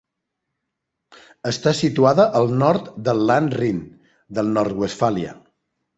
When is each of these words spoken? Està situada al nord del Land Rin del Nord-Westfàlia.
Està 1.51 1.73
situada 1.81 2.25
al 2.41 2.49
nord 2.63 2.89
del 3.09 3.21
Land 3.33 3.57
Rin 3.61 3.85
del 4.39 4.51
Nord-Westfàlia. 4.57 5.41